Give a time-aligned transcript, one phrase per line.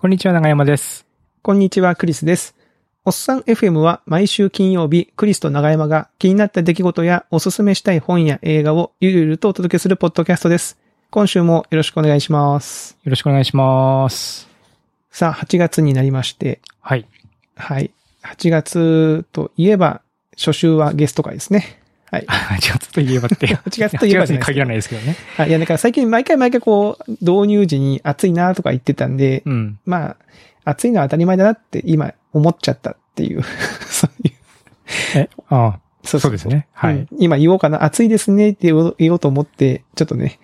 [0.00, 1.06] こんにちは、長山です。
[1.42, 2.56] こんにちは、クリスです。
[3.04, 10.78] おっさん FM は毎週金曜日、クリスと長山が気になった出来事やおすすめしたい本や映画をゆるゆるとお届けするポッドキャストです。
[11.10, 12.96] 今週もよろしくお願いします。
[13.04, 14.48] よろしくお願いします。
[15.10, 17.06] さあ、8月になりまして、はい。
[17.54, 17.90] はい。
[18.22, 20.00] 8月といえば、
[20.34, 21.79] 初週はゲスト会ですね。
[22.10, 22.26] はい。
[22.28, 23.46] 8月といえばって。
[23.54, 25.16] 8月といえば8月に限らないですけどね。
[25.36, 25.48] はい。
[25.48, 29.78] いや、だから最近毎回毎回こう、導入時に暑いなとか言ってたんで、うん。
[29.86, 30.16] まあ、
[30.64, 33.42] 暑いのは当たり前だなって今思っちゃったっていう、
[33.88, 34.34] そういう。
[35.14, 36.66] え、ああ、そそうですね。
[36.72, 36.94] はい。
[36.94, 40.38] うん今言おうかな、暑いですねって言おうと思って、ちょっとね、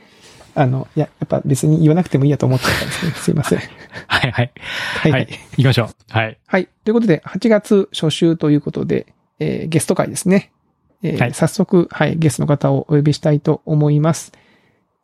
[0.54, 3.12] あの、いや、やっぱ別に言わなくてもいいやと思っちゃったんですね。
[3.12, 3.58] すいません。
[4.06, 4.52] はい、はい。
[5.00, 5.10] はい。
[5.10, 5.26] ははいい。。
[5.56, 5.88] 行きましょう。
[6.08, 6.38] はい。
[6.46, 6.68] はい。
[6.84, 9.06] ということで、8月初週ということで、
[9.38, 10.50] えーゲスト会ですね。
[11.02, 14.32] えーはい早速、はい、ゲストの方をお呼びしたいと思います。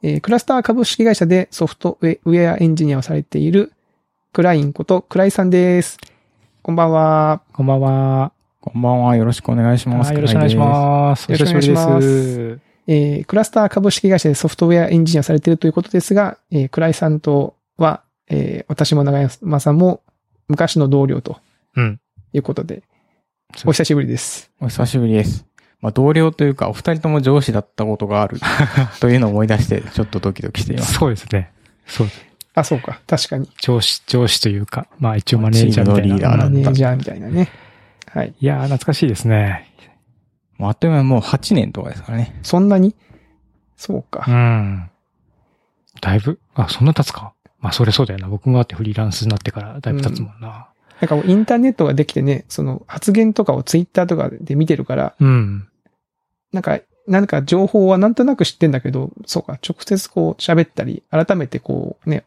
[0.03, 3.73] えークラスター株式会社でソフトウェアエンジニアをされている、
[4.33, 5.99] クラインことクライさんです。
[6.63, 7.43] こんばんは。
[7.53, 8.33] こんばんは。
[8.61, 9.17] こんばんは。
[9.17, 10.09] よろしくお願いします。
[10.09, 11.31] はいよろしくお願いします。
[11.31, 12.61] よろしくお願いしますお久しぶりです。
[12.87, 20.03] えークラスター株式会社でソフトウェアエンジニアをされているということですが、えー、クライさんとは、えー私も長山さんも
[20.49, 21.39] 昔の同僚と
[21.77, 22.01] うん。
[22.33, 22.83] いうことで、
[23.67, 24.51] お久しぶりです。
[24.61, 25.52] お久しぶりです。
[25.83, 28.39] まあ、同僚というか、お二人とも上司だったことがある
[29.01, 30.95] というのを思い出して、ちょっとドキドキしています。
[30.95, 31.51] そうですね。
[31.87, 32.09] そう。
[32.55, 33.01] あ、そうか。
[33.07, 33.51] 確かに。
[33.61, 36.15] 上司、上司というか、まあ一応マネージャーみたいな。
[36.15, 37.49] リーダーマネージャーみたいなね。
[38.13, 38.35] はい。
[38.41, 39.69] いやー、懐かしいですね。
[40.59, 42.39] もうあっという間にもう8年とかですからね。
[42.43, 42.95] そんなに？
[43.77, 44.25] そうか。
[44.29, 44.89] うん。
[46.01, 47.33] だいぶ、あ、そんな経つか？
[47.61, 48.29] まあそれそうだよな。
[48.29, 50.69] 僕があってフリーランスになってからだいぶ経つもんな。
[51.01, 55.69] なんかもうインターネットができてね、その発言とかをツイッターとかで見てるから、うん。
[56.53, 62.25] なんか、なんか情報はなんとなく知ってんだけど、そうか、直接こう喋ったり、改めてこうね、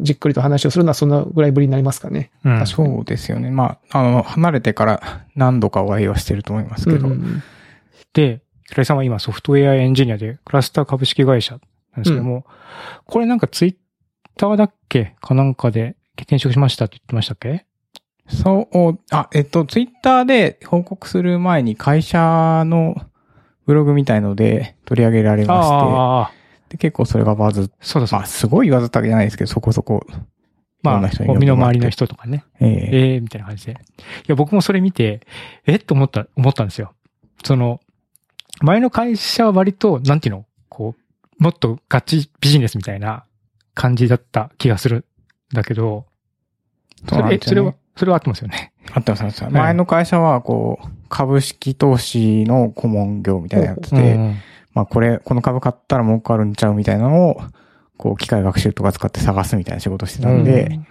[0.00, 2.30] じっくりと話をするのはそんなぐらいぶりになりますかね。
[2.44, 2.66] うん。
[2.66, 3.50] そうですよね。
[3.50, 7.42] まあ、あの、離れてから何度かお会いはしてると思いますけど、うんうん
[8.12, 11.60] で、倉井さんは今ソフトウェアエンジニアでクラスター株式会社
[11.94, 12.44] なんですけども、
[13.04, 13.76] これなんかツイッ
[14.36, 17.66] ターだっけかなんかで転職しましたって言ってましたっけ？
[18.26, 22.96] そう、あ、えっと、ツイッターで報告する前に会社の
[23.70, 26.32] ブログみたいので取り上げられまして、ああ、
[26.68, 28.18] で結構それがバズっそうだそうだ。
[28.18, 30.04] まあ、すごいバズったわけじゃないですけど、そこそこ。
[30.82, 32.44] まあ、身の回りの人とかね。
[32.58, 33.72] ええええみたいな感じで。
[33.72, 33.76] い
[34.26, 35.20] や、僕もそれ見て、
[35.66, 36.94] えっと思った、思ったんですよ。
[37.44, 37.80] その、
[38.62, 40.96] 前の会社は割と、なんていうのこ
[41.38, 43.24] う、もっとガチビジネスみたいな
[43.74, 45.04] 感じだった気がするん
[45.54, 46.06] だけど、
[47.08, 48.72] それ、え、それはそれは合ってますよね。
[48.92, 49.54] あってます、あってます。
[49.54, 54.36] はい前の会社は、こう、株式投資の顧問業みたいなのやってて、うん
[54.72, 57.42] まあ、これ、この株買ったら儲かるんちゃうみたいなのを、
[57.96, 60.86] こう、機械学習とか使って探すみたいな仕事してたんで、うんま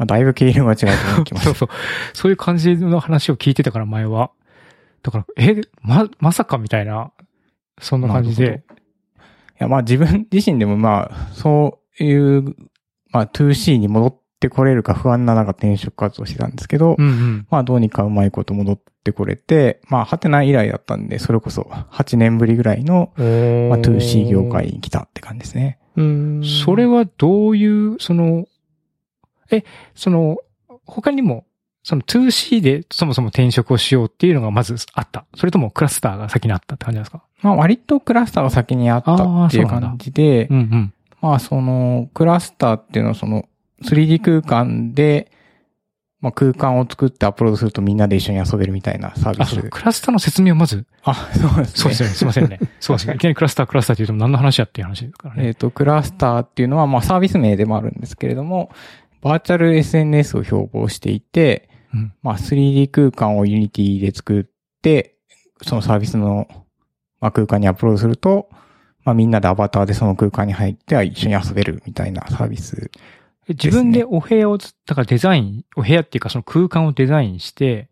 [0.00, 1.44] あ、だいぶ経営が違うと思ってきました。
[1.44, 1.68] そうそう。
[2.12, 4.30] そういう感じの話を聞いてたから、前は。
[5.02, 7.12] だから、え、ま、まさかみたいな、
[7.80, 8.64] そんな感じなで。
[9.16, 9.20] い
[9.58, 12.54] や、まあ自分自身でもまあ、そういう、
[13.10, 17.46] まあ 2C に戻ってこれるか不安な中転職活動してたんですけど、うんうん。
[17.50, 23.26] まあどうにかうまいこと戻ってこれて、まあハテナ以来だったんで、それこそ8年ぶりぐらいの、まあ
[23.78, 25.78] 2C 業界に来たって感じですね。
[25.96, 28.46] うんそれはどういう、その、
[29.50, 29.64] え、
[29.94, 30.38] その、
[30.86, 31.44] 他にも、
[31.82, 35.26] その 2C でそもそも転職をしようっていうのがまずあった。
[35.34, 37.24] それともクラスターが先にあったって感じなんですか？
[37.42, 40.94] まあ割とクラスターが先にあったっていう感じで、うんうん。
[41.20, 43.48] まあその、クラスターっていうのはその、
[43.84, 45.30] 3D 空間で、
[46.22, 49.68] まあ空間を作ってアップロードするとみんなで一緒に遊べるみたいなサービあ、そう、ス。
[49.68, 51.76] クラスターの説明をまず、あ、そうですね。
[51.76, 52.14] そうですよね。
[52.14, 52.60] すいませんね。
[52.80, 53.14] そうですね。
[53.16, 55.48] いきなりクラスター、クラスターって言うと何の話やっていう話ですからね。
[55.48, 58.70] えっ、と、クラスターっていうのは、まあサービス名でもあるんですけれども、
[59.20, 64.44] バーチャル SNS を標榜していて、うんまあ 3D 空間を Unity で作っ
[64.80, 65.16] て、
[65.62, 66.46] そのサービスの、
[67.20, 68.48] まあ、空間にアップロードすると、
[69.04, 72.90] まあみんなでアバターでその空間に入っては一緒に遊べるみたいなサービス。
[73.52, 77.88] え自分でお部屋をつ、だからデザイン、お部屋っていうかその空間をデザインして、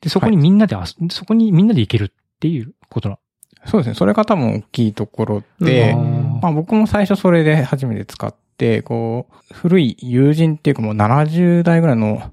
[0.00, 2.08] で、そこにみんなで遊、そこにみんなで行けるっ
[2.40, 3.18] ていうことな。
[3.66, 3.94] そうですね。
[3.94, 12.32] それが多分大きいところで、うんまあ僕も最初それで初めて使って、こう、古い友人っていうかもう70代ぐらいの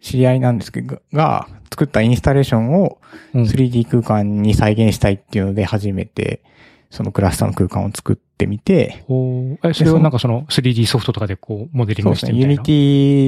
[0.00, 2.98] 知り合いなんですけど、が作ったインスタレーションを
[3.34, 6.42] うん 3D 空間に再現したいっていうので初めて、
[6.90, 12.32] そのクラスターの空間を作ってみて、おえ、それをなんかその 3D ソフトとかでこう、モデリンそうですね。
[12.32, 12.68] グしてみたいな？
[12.68, 12.74] ユ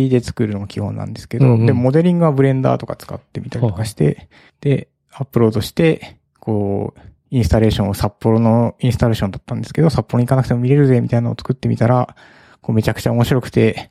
[0.00, 4.28] ニティで作るのが基本なんですけど、うんうんで、モデリングはブレンダーとか使ってみたりとかして、
[4.60, 7.00] で、アップロードして、こう、
[7.30, 12.16] インスタレーションを札幌のインスタレーションだったんですけど、札幌に行かなくても見れるぜみたいなのを作ってみたら、
[12.60, 13.90] こうめちゃくちゃ面白くて、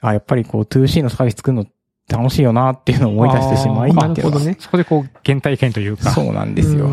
[0.00, 1.66] あ、やっぱりこう 2C のサービス作るの
[2.10, 4.56] 楽しいよなっていうのを思い出してしまい、あーなるほどね。
[4.58, 6.10] そこでこう、原体験というか。
[6.12, 6.88] そうなんですよ。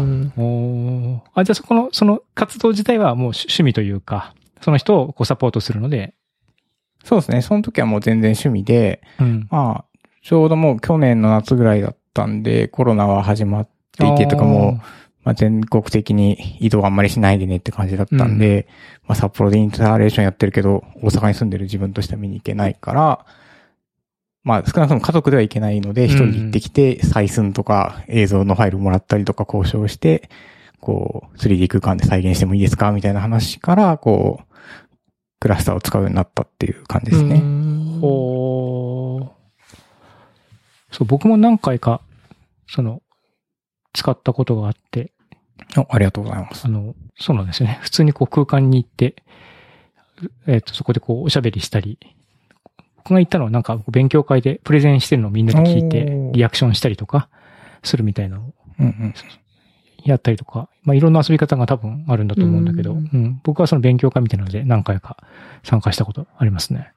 [1.33, 6.13] あ、じゃあそこの、その活動自体はもう趣趣味というか、その人をこうサポートするので、
[7.03, 7.41] そうですね。
[7.41, 9.47] その時はもう全然趣味で、うん。
[9.49, 9.85] まあ、
[10.21, 14.85] ちょうどもう去年の夏ぐらいだったんで、コロナは始まっていてとかもう、
[15.23, 18.67] まあ、全国的に移動あんまりしないでねって感じだったんで、
[19.07, 23.25] まあ、札幌でインターレーションやってるけど、大阪に住んでる自分としては見に行けないから、
[24.47, 30.29] まあ、少なくとも家族では行けないので、うん一人で行ってきて、採寸とか映像のファイルもらったりとか交渉して、
[30.79, 34.55] こう、3D 空間で再現してもいいですかみたいな話から、こう、
[35.41, 37.39] クラスターを使うようになったっていう感じですうね。
[37.39, 39.29] んおー
[40.91, 41.99] そう、僕も何回か、
[42.69, 43.01] その、
[43.93, 45.11] 使ったことがあって、
[45.75, 46.69] あありがとうございますあ。
[46.69, 47.79] の、そうなんですよね。
[47.81, 49.15] 普通にこう空間に行って、
[50.47, 51.99] えっ、と、そこでこうおしゃべりしたり、
[53.07, 57.29] 僕が行ったのはなんか勉強会でプレゼンしてるのをみんなで聞いてリアクションしたりとか、
[57.83, 58.35] するみたいな。
[58.35, 59.13] のをうんうん。
[60.03, 63.41] やったりとか、まあいろんな遊び方が多分あるんだと思うんだけど、ううんん。
[63.43, 65.15] 僕はその勉強会みたいなので何回か
[65.63, 66.91] 参加したことありますね。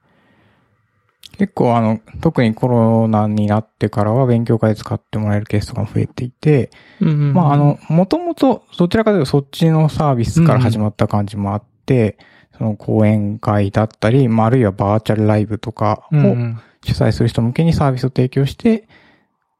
[1.39, 6.71] 結構あの、特にコロナになってからは勉強会で使ってもらえるケースとかも増えていて、
[7.01, 12.19] うんまああの、もともとどちらかというとそっちのサービスから始まった感じもあって、
[12.61, 18.87] その講演会だったり、まああるいはバーチャルライブとかをうん主催する人向けにサービスを提供して、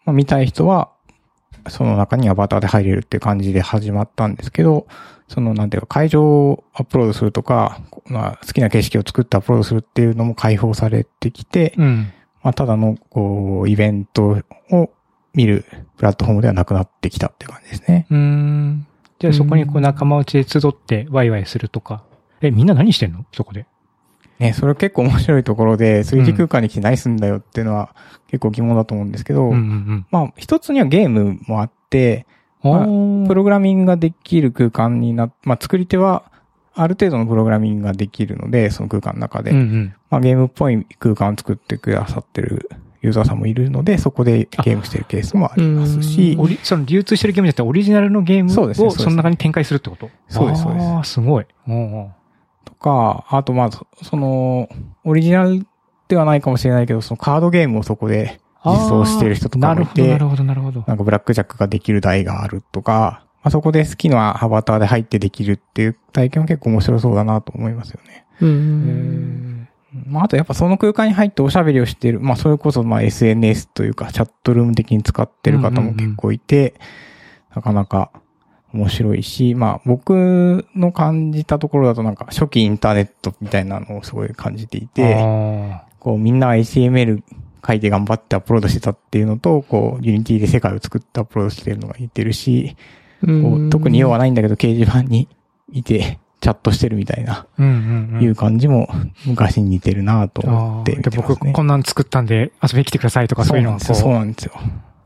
[0.05, 0.91] まあ見たい人は
[1.69, 4.87] その中にアバターで入れるっていう感じで始まったんですけど、
[5.29, 12.13] そのなんていうか会場をアップロードするとか、まあ好きな景色を作ってアップロードするっていうのも解放されてきて、うん。
[12.43, 14.39] まあ、ただの、こう、イベント
[14.71, 14.91] を
[15.35, 15.65] 見る
[15.99, 18.07] プラットフォームではなくなってきたって感じですね。
[18.11, 18.87] うん。
[19.19, 22.03] じゃあそこにこう仲間内で集ってワイワイするとか。
[22.41, 23.25] え、みんな何してんの？
[23.33, 23.67] そこで。
[24.39, 27.95] ね、それ結構面白いところで、う 3D ん空間に来て何すんだよっていうのは
[28.29, 32.27] 結構疑問だと思うんですけど、うんうんまあ、一つにはゲームもあって、
[32.65, 32.73] うん。
[32.73, 32.83] ま
[33.25, 36.25] あプログラミングができる空間にな、まあ、作り手は、
[36.73, 39.95] ある程度のプログラミングができるので、その空間の中で、うんうん。
[40.09, 42.71] まあ、ゲームっぽい空間を作ってくださってる
[43.03, 50.11] ユーザーさんもいるので、そこでゲームしてるケースもありますし、オリその流通してるゲームじゃなくてオリジナルのゲームをその中に展開するってこと？
[50.29, 50.87] そうですそうです。
[50.87, 51.47] ああ、すごい。
[52.65, 54.69] とか、あとまあ、そその、
[55.05, 55.67] オリジナル
[56.09, 60.85] ではないかもしれないけど、そのカードゲームをそこで実装してる人とかもいなるほど、なてる、ほど、なるほど。
[60.87, 68.27] なんかブラックジャックができる台があるとか、まあ、そこで好きなアバターで入ってできるっていう体験は結構面白そうだなと思いますよね。
[68.41, 69.69] うん。
[70.07, 76.75] まあ、あとやっぱその空間に入っておしゃべりをしてる、まあ、それこそまあ SNS というか、チャットルーム的に使ってる方も結構いて、
[77.55, 78.11] なかなか
[78.73, 87.23] 面白いし、まあ、僕の感じたところだとなんか初期インターネットみたいなのをすごい感じていて、あこうみんな HTML
[87.67, 92.77] 書いて頑張ってアップロードしてたっていうのと、こう Unity で世界を作ってアップロードしてるのが似てるし、
[93.21, 95.29] こう特に用はないんだけど掲示板に
[95.71, 97.47] いてチャットしてるみたいな。
[97.59, 98.89] いう感じも
[99.27, 101.37] 昔に似てるなと思って見てでますね。
[101.39, 104.53] 僕こんなん作ったんで遊びに来てくださいとかそういうのがこそううなんですよ。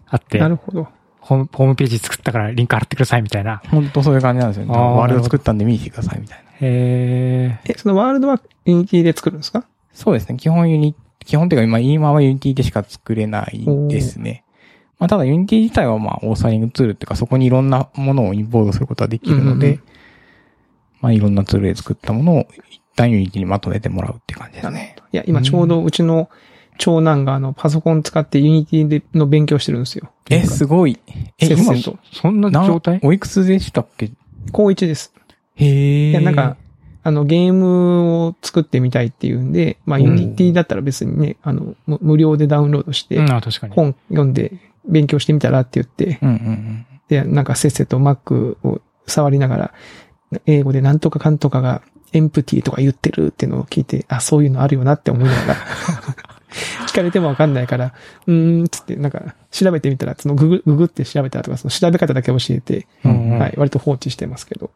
[0.06, 0.88] あって、なるほど。
[1.26, 3.62] ホームホームページ作ったからリンク貼ってくださいみたいな。
[3.70, 4.72] 本当そういう感じなんですよね。
[4.72, 6.44] ワールド作ったんで見に来てくださいみたいな。
[6.60, 9.64] へえ、そのワールドは Unity で作るんですか？
[9.94, 10.36] そうですね。
[10.36, 14.44] 基本ユニ、基本っていうか今、今は Unity でしか作れないですね。
[14.98, 19.82] まあ、ただ Unity 自体はまあ、オーサリングツールっていうか、そこにいろんなものをインポートすることができるので、うんうん
[21.00, 24.96] まあ、いろんなツールで作ったものを一旦 Unity にまとめてもらうって感じですね。
[25.12, 26.28] いや、今ちょうどうちの
[26.78, 30.10] 長男があの、パソコン使って Unity での勉強してるんですよ。
[30.30, 30.98] え、すごい。
[31.38, 31.74] え、せっ今。
[32.12, 33.00] そんなな状態？
[33.02, 34.10] おいくつでしたっけ？
[34.52, 35.12] 高1です。
[35.54, 36.10] へえ。
[36.10, 36.56] いや、なんか、、
[37.02, 43.74] あの、ゲームを作ってみたいっていうんで、まあ、うん Unity だったら別にね、あの、む無料でダウンロードして、うん、あ確かに。
[43.74, 44.52] 本読んで
[44.88, 46.86] 勉強してみたらって言って、うんうんうん。
[47.08, 49.74] で、なんかせっせと Mac を触りながら、
[50.46, 55.56] 英語でなんとかかんとかがエンプティとか言ってるっていうのを聞いて、あ、そういうのあるよなって思いながら、
[56.86, 57.92] 聞かれてもわかんないから、
[58.26, 64.70] うーん、つって、なんか、調べてみたら、そのググ、ググって調べたらとか、その調べ方だけ教えて、うんうんはい、割と放置してますけど。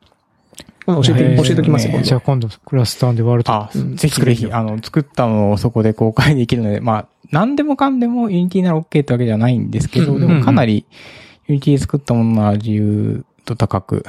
[0.87, 2.01] まあ教えて、教えておきますよ。
[2.03, 3.53] じゃあ今度、クラスターでワールド。
[3.53, 10.87] あ、うんぜひぜひ、あの、作ったのをそこで公開できるので、まあ、何でもかんでも Unity なら OK ってわけじゃないんですけど、うんでもかなり
[11.49, 14.05] Unity で作ったものなら自由度高く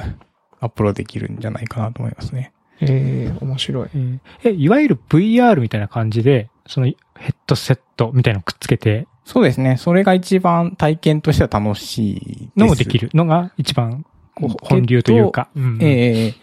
[0.60, 2.52] アップロードできるんじゃないかなと思いますね。
[2.80, 3.88] えー、面白い。
[3.94, 6.94] えーえ、いわゆる VR みたいな感じで、そのヘ
[7.30, 9.76] ッドセットみたいなのくっつけてそうですね。
[9.76, 12.50] それが一番体験としては楽しい。
[12.56, 15.48] のもできるのが一番本流というか。
[15.54, 16.34] うんええ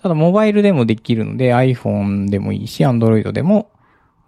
[0.00, 3.68] ただ、モバイルでもできるので、iPhone でもいいし、Android でも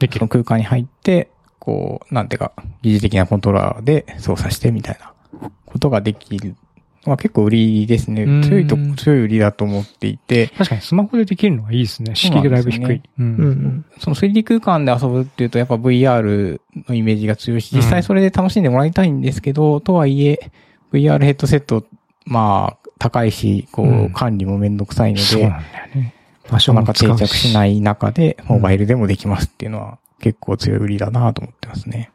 [0.01, 0.27] できる。
[0.27, 1.31] 空間に入って、
[1.61, 2.53] こう、なんていうか、
[2.83, 5.13] 疑似的なコントローラーで操作してみたいな
[5.67, 6.57] ことができる
[7.07, 8.43] のは結構売りですねうん。
[8.43, 12.15] 強いと、強い売りだと思っていて、確かにスマホでできるのはいいですね。
[12.15, 12.97] 敷居がだいぶ低い。
[12.97, 13.85] ううんうんん。
[13.99, 20.51] その 3D 空間で遊ぶっていうとやっぱ VR のイメージが強いし、実際それで楽しんでもらいたいんですけど、とはいえ、
[20.93, 21.87] VR ヘッドセット、
[22.27, 26.15] まあ、高いし、こうんう、管理もめんどくさいので、そうなんだよね。
[26.51, 32.11] 場所なんか定着しない中で、モバイルでもできますっていうのは結構強い売りだなと思ってますね。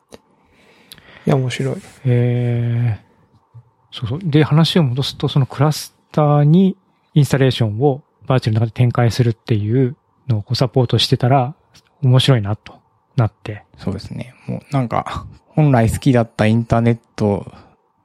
[1.26, 1.76] いや、面白い。
[2.06, 3.05] えー、
[3.96, 4.20] そうそう。
[4.22, 6.76] で、話を戻すと、そのクラスターに
[7.14, 9.96] インスタレーションをバーチャルの中で展開するっていう
[10.28, 11.56] のをサポートしてたら、
[12.04, 12.74] 面白いなと
[13.16, 13.64] なって。
[13.78, 14.36] そうですね。
[14.48, 17.50] もうなんか、本来好きだったインターネット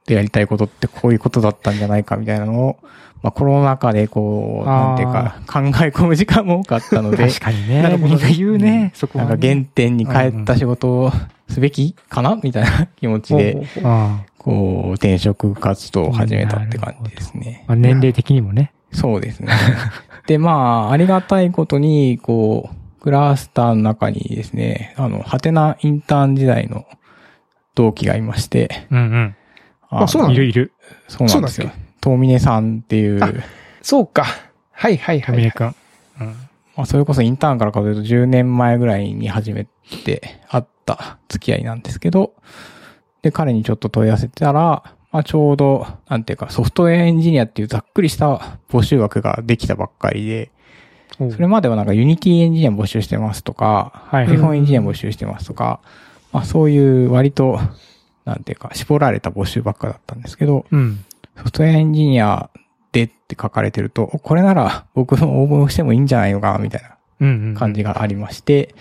[0.05, 2.79] でやりたいことってこういうことだったんじゃないかみたいなのを、
[3.21, 7.81] まあコロナ禍でこう、なんていうか、考え込む時間も多かったので、確かにね。
[7.81, 8.93] なるほどみんな言うね。
[8.95, 9.27] そこなん。
[9.27, 11.11] か原点に帰った仕事を
[11.49, 13.67] すべきかなみたいな気持ちで、
[14.41, 17.63] こう、転職活動を始めたって感じですね。
[17.67, 18.73] あまあ、年齢的にもね。
[18.91, 19.53] そうですね。
[20.25, 26.85] で、まあ、ありがたいことに、こう、クラスターの中にですね、あの、ハテナインターン時代の
[27.75, 29.35] 同期がいまして、うんうん。
[29.91, 30.73] のあそうなのいるいる。
[31.07, 31.69] そうなんですよ。
[32.01, 33.31] 遠峰さんっていう、あ
[33.83, 34.25] そうか。
[34.71, 35.21] はいはいはい。
[35.21, 35.75] カミネ君。
[36.19, 36.27] うん。
[36.75, 39.67] まあ、それこそインターンから数えると10年前ぐらいに始め
[40.03, 42.33] てあった付き合いなんですけど、
[43.21, 50.51] で、彼にちょっと問い合わせたら、まあ、ちょうど、なんていうか、ソフトウェアエンジニアっていうざっくりした募集枠ができたばっかりで、
[51.17, 55.81] それまではなんか Unity エンジニア募集してますとか、はい日本エンジニア募集してますとか、
[56.31, 57.59] まあそういう割と、
[58.25, 61.03] なんていうか、絞られた募集ばっかだったんですけど、うん。
[61.37, 62.49] ソフトウェアエンジニア
[62.91, 66.95] でって書かれてると、おこれなら僕も応募してもいいんじゃないのかな、みたいな。
[67.55, 68.73] 感じがありまして、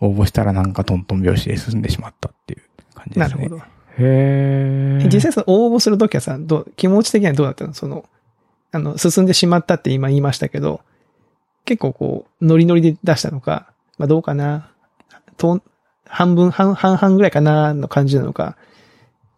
[0.00, 2.62] 応募したらなんかトントン拍子で進んでしまったっていう
[3.14, 3.48] 感じですね。
[3.48, 3.62] なるほど。
[3.98, 7.72] へー実際その応募するときはさ、どう、気持ち的にはどうだったの？
[7.72, 8.04] その、
[8.72, 10.80] あの、進んでしまったって今言いましたけど、
[11.64, 14.70] 結構こう、ノリノリで出したのか、まあどうかな、
[15.36, 15.62] と、
[16.04, 18.56] 半分、半、半々ぐらいかな、の感じなのか、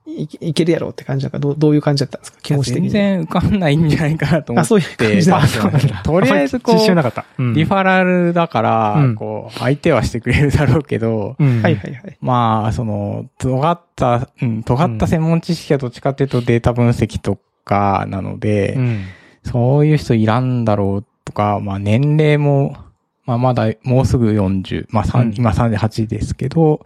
[0.08, 2.38] いいけるやろうって感じなのか、どう、どういう感じだったんですか？
[2.42, 2.90] 気持ち的に。
[2.90, 4.68] 全然浮かんないんじゃないかなと思あ、って。
[4.68, 6.02] そういう感じだあ、そうなんだ。
[6.02, 7.24] とりあえずこうなかった。
[7.38, 11.62] うんリファラルだから、うんこう、相手はしてくれるだろうけど、うん。
[11.62, 12.18] はいはいはい。
[12.20, 19.04] まあ、その、尖った、うん、尖った専門知識はどっちかっていうとデータ分析とかなので、うん。
[19.44, 22.76] そういう人いらんだろうとか、まあ年齢も、
[23.24, 26.84] まあまだもうすぐ40、まあさんうん今38ですけど、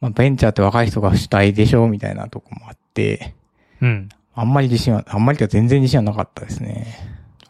[0.00, 3.34] まあベンチャーって若い人が主体でしょみたいなとこもあって、
[3.80, 4.08] うん。
[4.34, 6.86] あんまり自信は、あんまりか全然自信はなかったですね。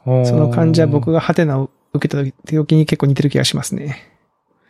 [0.04, 1.14] その感じは僕が。
[1.14, 3.97] がハテナを受けた時に結構似てる気がしますね。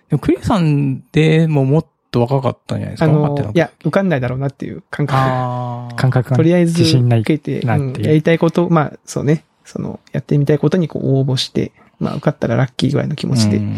[0.08, 5.18] でもクリアさんでももっと若かったんじゃないですあか分かってな、のいや、受かんないだろうなっていう感覚。
[5.18, 9.44] あー感覚がとりあえず自信ない受けて、なっていううんやりたいこと、まあ、そうね。
[9.64, 13.58] その、やってみたいことにこう応募して、まあ、受かったらラッキーぐらいの気持ちで。
[13.58, 13.76] うん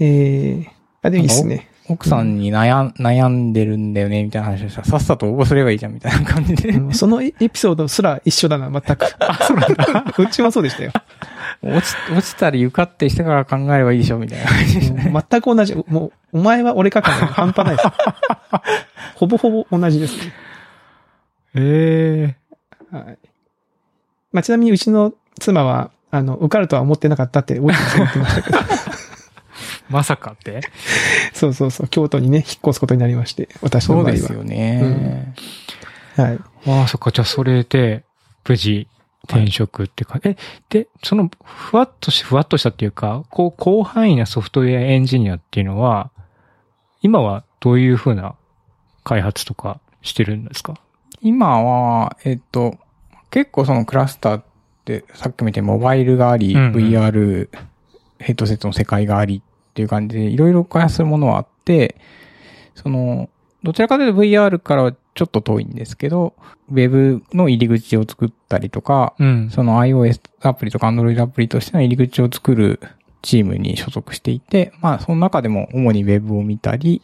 [0.00, 0.72] ええ
[1.02, 1.68] あ、でもいいっすね。
[1.90, 6.68] 奥さんに悩ん悩んでるんだよね、みたいな話をしたら、さっさと応募すればいいじゃん、みたいな感じで。
[6.70, 9.06] うんそのエピソードすら一緒だな、全く。
[9.20, 10.04] あ、そうなんだ。
[10.16, 10.92] うちもそうでしたよ。
[11.62, 15.24] 落ち、落ちたり受かってしてから考えればいいでしょ、みたいな感じでしたね。
[15.30, 15.74] 全く同じ。
[15.88, 17.88] もう、お前は俺か感が半端ないです。
[19.16, 20.32] ほぼほぼ同じですね。
[21.54, 22.36] え
[22.92, 23.18] えはい。
[24.32, 28.58] まあ、ちなみにうちの妻は、あの、受かるとは思ってなかったって、大きく言ってましたけど。
[29.90, 30.60] まさかって？
[31.32, 34.10] そうそうそう、京都にね、引っ越すことになりまして、私の場合は。
[34.16, 35.34] そうですよね。
[36.16, 36.38] はい。
[36.66, 37.10] ああ、そっか。
[37.12, 38.04] じゃあ、それで、
[38.46, 38.88] 無事、
[39.24, 40.36] 転職っていうか、え、
[40.68, 46.10] で、その、ふわっとし、ふわっとしたっていうか、こう、広範囲なソフトウェアエンジニアっていうのは、
[47.02, 48.34] 今はどういうふうな
[49.04, 50.74] 開発とかしてるんですか？
[51.20, 52.76] 今は、えっと、
[53.30, 54.44] 結構そのクラスターっ
[54.84, 57.48] て、さっきも言ったようにモバイルがあり、うんうん VR
[58.18, 59.42] ヘッドセットの世界があり
[59.78, 61.94] っていう感じで、いろいろ開発するものはあって、
[62.74, 63.30] その、
[63.62, 66.34] どちらかというと VR からはちょっと遠いんですけど、
[66.72, 69.50] Web の入り口を作ったりとか、うん。
[69.50, 72.80] その iOS アプリとか Android アプリとしての入り口を作る
[73.22, 77.00] チームに所属していて、まあその中でも主に Web を見たり、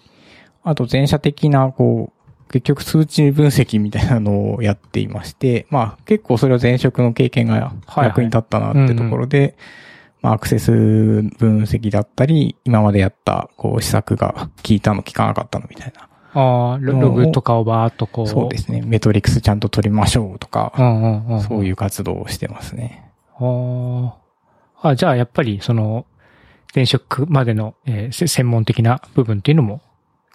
[0.65, 2.13] あと全社的なこ
[2.49, 9.57] う、結局数値分析みたいなのをやっていまして、まあ結構それは前職の経験がはい役に立ったなってところで、
[10.25, 16.09] まあアクセス分析だったり、今までやったこう施策が効いたの効かなかったのみたいな。
[16.33, 18.27] ああ、ロログとかをバーっとこう。
[18.27, 18.83] そうですね。
[18.87, 21.41] メトリクスちゃんと取りましょうとか、うんうんうん。
[21.43, 23.11] そういう活動をしてますね。
[23.39, 24.17] あ
[24.83, 24.89] あ。
[24.89, 26.07] あ、じゃあやっぱりその、
[26.69, 29.83] 転職までの、えーせ専門的な部分っていうのも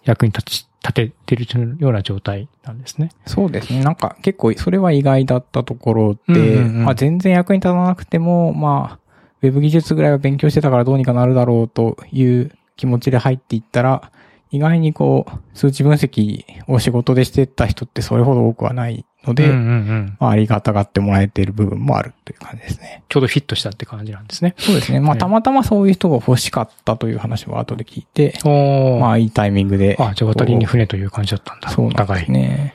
[0.04, 1.46] 役に立ち、立ててる
[1.78, 3.10] ような状態なんですね。
[3.26, 3.82] そうですね。
[3.82, 8.99] なんか結構それは意外だったところで、うんうんうんまあ全然役に立たなくても、まあ、
[9.42, 14.12] ウェブ技術ぐらいは勉強してたからどうにかなるだろうという気持ちで入っていったら、
[14.50, 23.04] 意外にこう、数値分析を仕事でしてた人ってそれほど多くはないので、うんうんうんまあありがたがってもらえている部分もあるという感じですね。
[23.08, 24.54] ちょうどフィットしたって感じなんですね。
[24.58, 25.00] そうですね。
[25.00, 29.96] まあはいたまたまそういう人が欲しかったという話は後で聞いて、おまあいいタイミングで。
[29.98, 31.68] あ、じゃあ渡りに船という感じだったんだ。
[31.68, 32.24] そうなんで。
[32.24, 32.74] すね。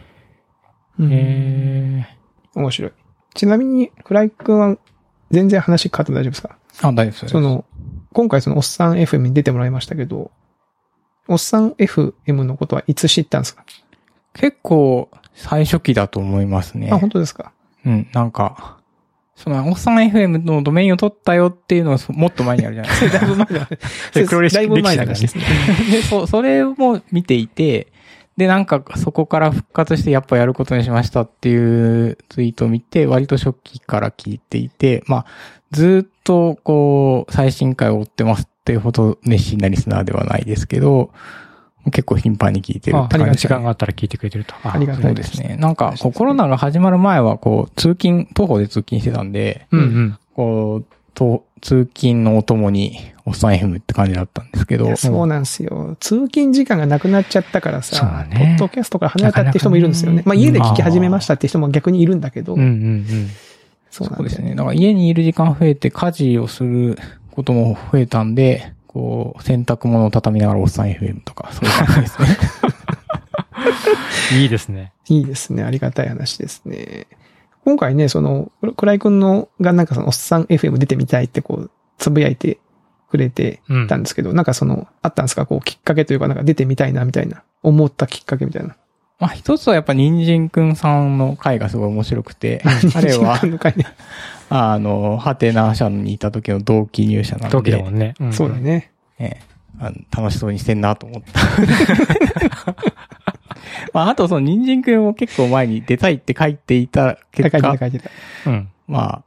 [1.00, 2.08] うんへ
[2.56, 2.92] 面白い。
[3.34, 4.78] ちなみに、倉井くんは
[5.32, 6.58] 全然話変わっても大丈夫ですか？
[6.82, 7.28] あ、大丈夫です。
[7.30, 7.66] その、
[8.14, 10.32] 今回そのおっさん FM に出てもらいましたけど、
[11.28, 12.14] おっさん FM
[12.44, 13.66] のことはいつ知ったんですか、
[14.34, 16.90] 結構最初期だと思いますね。
[16.92, 17.52] あ、本当ですか？
[17.86, 18.78] うん、なんか、
[19.36, 23.20] その、おっさん FM のドメインを取ったよっていうのはそもっと前にあるじゃないですか。
[23.20, 23.68] だいぶ前だ。
[24.14, 25.44] それ黒歴史だいぶ前の話ですね。
[25.92, 27.92] で、 そ、それも見ていて、
[28.38, 35.26] で、なんか、そこから復活してやっぱやることにしましたっていうツイートを見て、割と初期から聞いていて、まあ、
[35.72, 41.12] ずっと、こう、最新回を追ってますっていうほど熱心なリスナーではないですけど、
[41.92, 44.56] 結構頻繁に聞いてるあって感じ時間があったら聞いてくれてると。
[44.64, 45.56] ありがとそうですね。
[45.56, 50.18] なんか、コロナが始まる前は、こう、通勤、徒歩で通勤してたんで、うんうん。
[50.34, 55.98] こう、と通勤のお供に、おっさん FM って感じだったんですけどそうなんですよ。
[56.00, 60.18] 通勤時間がなくなっちゃったからさ、ポねッドキャストから離れたって人もいるんですよね。
[60.18, 63.28] なかまあ家で聞き始めましたって人も逆にいるんだけど、うんうんうん。
[63.90, 64.38] そうなんですね。
[64.40, 64.56] そうですね。
[64.56, 67.00] だから家にいる時間増えて、家事をする
[67.32, 72.28] ことも増えたんで、こう、洗濯物を畳みながらおっさん FM とか、そういう感じですね。
[74.42, 74.92] いいですね。
[75.10, 75.64] いいですね。
[75.64, 77.08] ありがたい話ですね。
[77.64, 82.60] 今回ね、その、倉井くんのがなんかそのおっさん FM 出てみたいってこう、つぶやいて
[83.16, 85.46] くれてうんたんですけど、なんかその、あったんですか？
[85.46, 87.44] こう、きっかけというか、なんか出てみたいな、みたいな。
[87.64, 88.76] 思ったきっかけみたいな。
[89.20, 92.62] まあ一つはやっぱ人参くんさんの回がすごい面白くて、
[92.94, 93.40] 彼は
[94.50, 98.14] あの、ハテナ社にいた時の同期入社なんで、同期だもんね。
[98.22, 98.56] んそうだ。
[98.56, 98.92] ね。
[99.20, 101.40] ええあの楽しそうにしてんなと思った。
[103.94, 108.10] まあ、あとその人参くんも結構前に出たいって書いていた結書いてた果、書いてた。
[108.48, 108.70] うん。
[108.88, 109.24] まあ、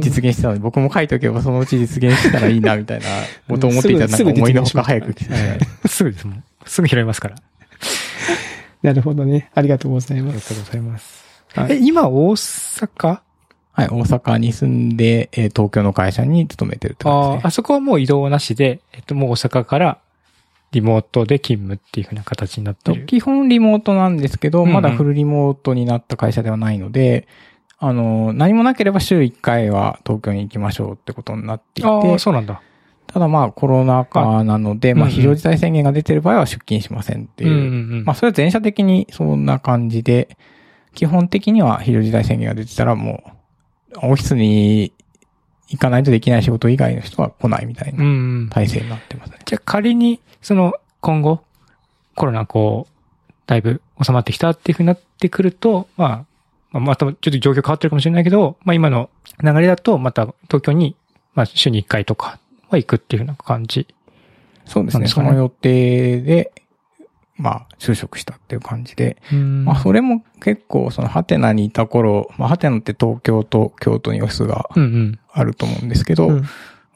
[0.00, 3.06] 実現してたので、僕も書いておけばそのうち実現したらいいな、みたいな
[3.48, 6.44] ことを思っていたら、なんか思いのほか早く来て、ええすぐですもん。
[6.66, 7.36] すぐ拾いますから。
[8.82, 9.50] なるほどね。
[9.54, 10.54] ありがとうございありがとうます。
[10.64, 11.24] ございます。
[11.54, 13.20] はいえ、今、大阪？
[13.72, 19.98] はい、大阪に住んで、えー東京の会社に勤めてるって感じですねああ、あそこはもう移動なしで、えっと、もう大阪から
[20.72, 23.06] リモートで勤務っていう風な形になってる。
[23.06, 27.26] 基本リモートなんですけど、まだフルリモートになった会社ではないので、
[27.78, 32.60] あの、何もなければ週1回は東京に行きましょうってことになっていて、ああ、そうなんだ。
[33.06, 37.50] ただまあコロナ禍なので、まあうんうん非常事態宣言が出てる場合は出勤しませんっていう。
[37.50, 40.36] うんうんうんまあそれは全社的にそんな感じで、
[40.94, 43.22] 基本的には非常事態宣言が出てたらも
[43.94, 44.92] う、オフィスに
[45.68, 48.06] 行かないとできない仕事以外の人は来ないみたいうんなう
[48.46, 48.48] ん。
[48.50, 49.38] 体制になってますね。
[49.44, 51.42] じゃあ仮に、その、今後、
[52.14, 56.26] コロナこう、だいぶ収まってきたっていう風になってくると、まあ、
[56.70, 59.10] まあまたちょっと状況変わってるかもしれないけど、まあ今の
[59.42, 60.96] 流れだと、また東京に、
[61.34, 63.86] まあ週に1回とかは行くっていう風な感じ。
[64.64, 65.08] そうですね。
[65.08, 66.52] その予定で、
[67.36, 75.18] まあ就職したっていう感じで、うんまあそれも結構そのハテナにいた頃、まあハテナって東京と京都にオフィスがうんうん。
[75.32, 76.42] あると思うんですけど、うん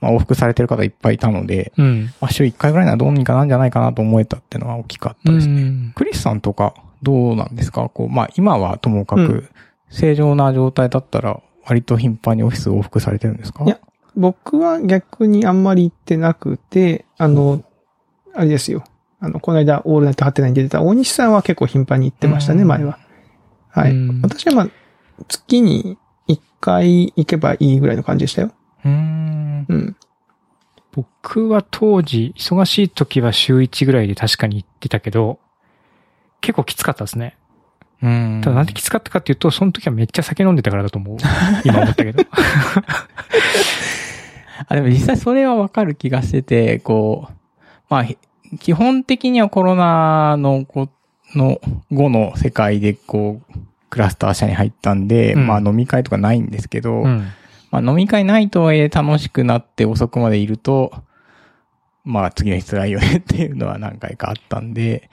[0.00, 2.12] まあ往復されてる方いっぱいいたので、うん。
[2.20, 5.62] まあ週1回ぐらいならどうにかなんじゃないかなと思えたっていうのは大きかったですね。
[5.62, 7.88] うんクリスさんとかどうなんですか？
[7.88, 9.50] こう、まあ今はともかうく
[9.90, 13.64] 正常な状態だったら割と頻繁にオフィス往復されてるんですか？
[13.64, 13.78] いや
[14.16, 17.64] 僕は逆にあんまり行ってなくて、あの、
[18.34, 18.84] あれですよ。
[19.20, 22.98] あの、この間、オールナイトハテナに出てた大西さんは結構頻繁に行ってましたね、うん前は。
[23.70, 23.92] はい。
[23.92, 24.68] うん私はまあ、
[25.28, 25.96] 月に
[26.28, 28.52] 1回行けばいいぐらいの感じでしたよ。
[28.84, 29.66] うーん。
[29.68, 29.96] うん。
[30.92, 35.38] 僕は当時、忙しい時は週1ぐらいで確かに行ってたけど、
[36.42, 37.38] 結構きつかったですね。
[38.02, 38.40] うん。
[38.42, 41.16] ただなんできつかったかっていうと、その時はめっちゃ酒飲んでたからだと思う。
[41.64, 42.22] 今思ったけど。
[44.68, 47.32] あ、でも実際それはわかる気がしてて、こう、
[47.88, 48.18] まあ、ひ
[48.60, 50.90] 基本的にはコロナの、こ
[51.34, 51.58] の
[51.90, 57.28] 後の世界で、こう、クラスター社に入ったんで、うんまあ飲み会とかないんですけど、うん。
[57.70, 60.92] まあ飲み会ないとはいえ楽しくなって遅くまでいると、
[62.04, 65.10] まあ次の日辛いよねっていうのは何回かあったんで、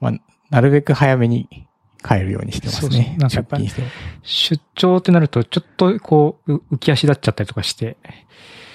[0.00, 0.12] まあ、
[0.52, 1.66] なるべく早めに
[2.06, 3.16] 帰るようにしてますそうそうね。
[3.18, 3.86] なんかやっぱ出勤。
[4.22, 7.96] 出張ってなると、ちょっとこう、う浮き足立っちゃったりとかして。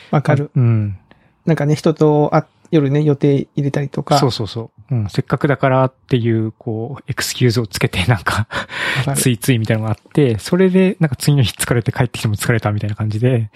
[0.09, 0.49] わかる。
[0.55, 0.97] うん。
[1.45, 4.17] なんかね、人とあ夜ね、予定入れたりとか。
[4.17, 4.95] そうそうそう。
[4.95, 5.09] うん。
[5.09, 8.47] せっかくだからっていう、こう、エクスキューズをつけて、なんか、
[9.15, 13.51] ついついみたいなのがあって、それで、なんか次の日疲れて帰ってきても疲れたみたいな感じで、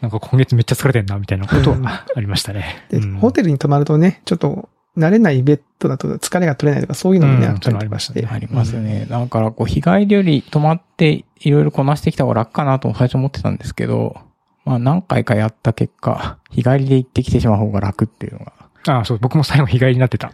[0.00, 2.86] なんか今月めっちゃ疲れてんな、みたいなことうんはありましたね。
[2.90, 8.26] で、うんホテルに泊まるとね、ちょっと慣れないベッドだと疲れが取れないとかそういうのもね、うんあったりとかして。
[8.26, 9.06] ありますよね。
[9.08, 14.16] だから、こう、日帰りより泊まっていろいろこなしてきた方が楽かなと最初思ってたんですけど、
[14.64, 18.52] まあ何回かやった結果、日帰りで行ってきてしまう方が楽っていうのが。
[18.88, 20.32] ああ、そう、僕も最後日帰りになってた。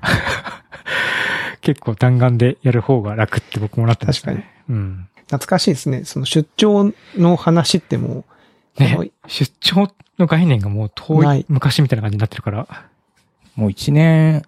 [1.61, 4.49] 結構弾丸でやる方が楽って僕もなってましたね。
[4.69, 5.09] うん。
[5.27, 6.05] 懐かしいですね。
[6.05, 8.25] その出張の話っても
[8.79, 12.88] う、ね出張の概念がもう遠い昔みたいな感じになってるから。
[13.57, 14.42] もう一年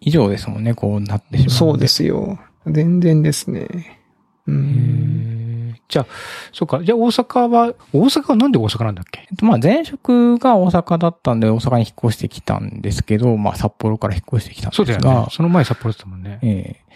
[0.00, 1.50] 以上ですもんね、こうなってしまう。
[1.50, 1.88] そうで。
[1.88, 2.38] すよ。
[2.66, 3.98] 全然ですね。
[4.46, 4.58] うへん。
[4.58, 6.06] ーじゃあ、
[6.52, 6.82] そうか。
[6.84, 9.26] じゃあ大阪は、大阪はなんで大阪なんだっけ？
[9.30, 14.86] えっと、まあ前職が大阪だったんで大阪に引っ越してきたんですけど、まあ札幌から引っ越してきたんですが。
[14.86, 15.26] そうだよね。
[15.30, 16.38] その前札幌だったもんね。
[16.42, 16.92] ええ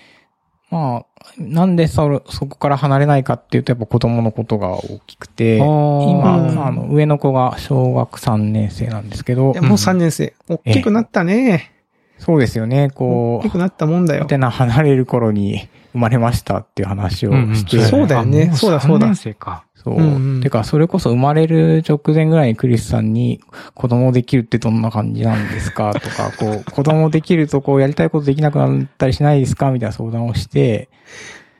[0.70, 10.34] まあ、なんでそ、そこから離れないかっていうと、やっぱ子供のことが大きくて、今、うんあの、上の子が小学3年生なんですけどもう3年生。
[10.48, 11.72] 大きくなったね。
[12.18, 14.38] そうですよね、こう大きく、なったもんだよアテ。
[14.38, 17.80] ナ離れる頃に生まれましたっていう話をして、ん。
[17.80, 18.52] んそうだよね。
[18.54, 19.06] そうだそうだ。
[19.06, 19.64] 3年生か。
[19.74, 19.94] そう。
[19.94, 20.40] うんうん。
[20.42, 23.40] てか、それこそ生まれる直前ぐらいにクリスさんに、
[23.74, 30.90] 子供できるってどんな感じなんですかとか、こう、 子供できるとこう、やりたいことできなくなったりしないですかみたいな相談をして、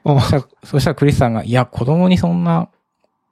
[0.04, 2.68] おそしたら、そしたらクリスさんが、いや、子供にそんな、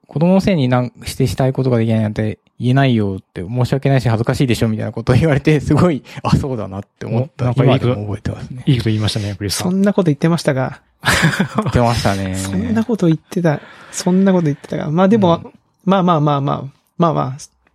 [0.07, 7.45] 子供のせいになんしてしたいことができないなんて言えないよって、申し訳ないし恥ずかしいでしょみたいなことを言われて、すごい、あ、そうだなって思った。
[7.45, 8.63] おなんかいいこと今でも覚えてますね。
[8.67, 9.75] いいこと言いましたね、クリスさそん。
[9.81, 12.37] んなこと言ってましたが、 言ってましたね。
[12.37, 15.53] そんなこと言ってた、そんなこと言ってたが、まあでも、うん
[15.85, 16.65] まあまあまあまあ、
[16.97, 17.13] まあ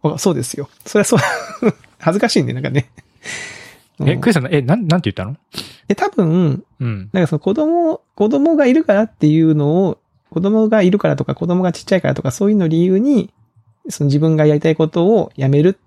[0.01, 0.69] まあ、そうですよ。
[0.85, 1.19] そりゃそう、
[1.99, 2.89] 恥ずかしいね、なんかね。
[4.05, 5.35] え、うんクリスさん、え、なん、なんて言ったの？
[5.87, 7.09] で、多分、うん。
[7.11, 9.97] なんかその子供、子供がいるからっていうのを、
[10.31, 13.29] 子供がいるからとか、子供がちっちゃいからとか、そういうのを理由に、
[13.89, 15.77] その自分がやりたいことをやめる、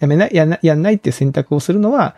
[0.00, 2.16] やめない、やんなやんないっていう選択をするのは、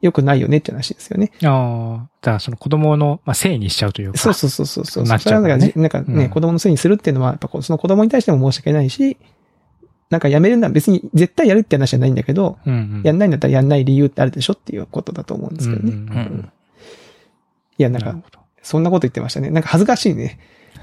[0.00, 1.30] 良くないよねって話ですよね。
[1.44, 4.18] ああ、だからその子供の、まあ、せいにしちゃうというか。
[4.18, 5.04] そうそうそうそうそう。
[5.04, 9.16] なっちゃうねそれはなんか、なんかね、うん子供のせいにするっていうのは、やっぱその子供に対しても申し訳ないし、
[10.10, 13.02] なんかやめるのは別に絶対やるって話じゃないんだけど、うんうん。
[13.02, 15.92] やんないんだったらやんない理由ってあるでしょっていうことだと思うんですけどね。
[15.92, 16.52] うんうんうんうん。
[17.78, 18.14] いや、なんか。
[18.62, 19.50] そんなこと言ってましたね。
[19.50, 20.38] なんか恥ずかしいね。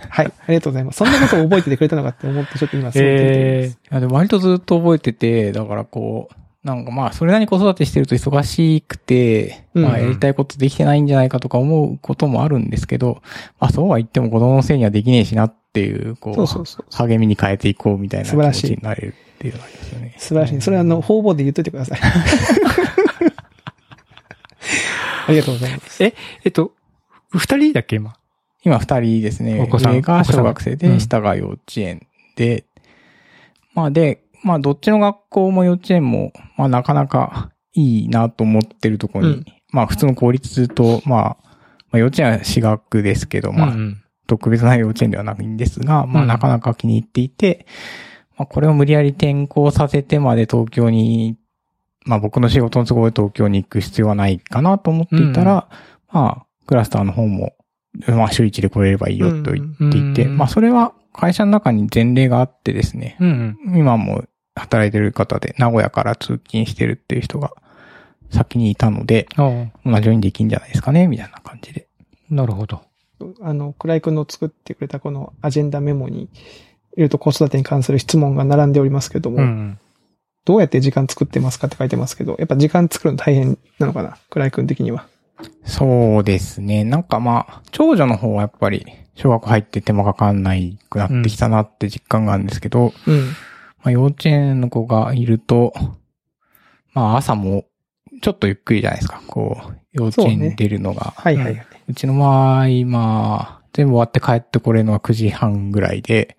[0.10, 0.98] はい、ありがとうございます。
[0.98, 13.22] そんなことを覚えててくれたのかって思って、ちょっと今すごい照れてるんですえいや、でも割とずっと覚えてて、だからこう、なんかまあ、それなりに子育てしてると忙しくて、うんまあ、やりたいことできてないんじゃないかとか思うこともあるんですけど、
[13.60, 16.46] まあ、そうは言っても子供のせいにはできねえしなっていう、こう。
[16.96, 20.16] 励みに変えていこうみたいな気持素晴らしいちになれるっていうのがありますよね。
[20.20, 20.62] 素晴らしい。
[20.62, 22.00] それはあの、方々で言っといてください。
[25.28, 26.04] ありがとうございます。
[26.04, 26.14] え
[26.50, 26.74] っと、
[27.32, 28.14] 二人だっけ、今？
[28.64, 29.60] 今二人ですね。
[29.62, 29.94] お子さん。
[29.94, 32.66] 上が小学生で、下が幼稚園で、
[33.74, 39.46] まあで、まあどっちの学校も幼稚園も、まあなかなかいいなと思ってるところに、うん。
[39.72, 41.38] まあ普通の公立と、まあ、ま
[41.94, 44.04] あ幼稚園は私学ですけど、まあうんうん。
[44.28, 46.28] 特別な幼稚園ではないんですが、まあうん。
[46.28, 47.66] なかなか気に入っていて、
[48.38, 51.38] まあこれを無理やり転校させてまで東京に、
[52.06, 55.68] まあ僕の仕事の都合で東京に行く必要はないかなと思っていたら、
[56.12, 57.54] まあクラスターの方も、
[58.08, 63.78] まあ週一で来れればいいよと言っていて、うんまあそれは会社の中に前例があってですね、うんうん。
[63.78, 64.24] 今も
[64.56, 67.52] 働いてる方で名古屋から通勤してるっていう人が
[68.30, 71.88] 先にいたので、同じようにできんじゃないですかね、みたいな感じで。
[72.30, 72.82] なるほど。
[73.42, 76.30] あの、倉井くんの作ってくれたこのアジェンダメモに、いろ
[76.96, 79.80] いろと子育てに関する質問が並んでおりますけども、うんうん。
[80.46, 85.06] どうやって時間作ってますかって書いてますけど、やっぱ時間作るの大変なのかな倉井くん的には。
[85.64, 86.84] そうですね。
[86.84, 93.20] なんかまあ、長女の方はやっぱり、小学校入って手間かかんないくなってきたなって実感があるんですけど、うん。
[93.20, 93.34] ま
[93.86, 95.74] あ幼稚園の子がいると、
[96.94, 97.66] まあ朝も、
[98.22, 99.22] ちょっとゆっくりじゃないですか。
[99.28, 101.14] こう、幼稚園に出るのが。
[101.18, 101.68] はいはいはい。
[101.88, 106.38] うちの場合、まあ、全部終わって帰ってこれるのは9時半ぐらいで、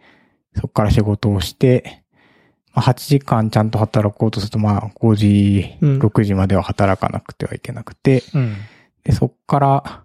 [0.55, 2.03] そこから仕事をして、
[2.75, 8.57] まあ、8時間ちゃんと働こうとすると、まあ、5時、うん6時までは働かなくてはいけなくて、うん。
[9.05, 10.05] で、そこから、ま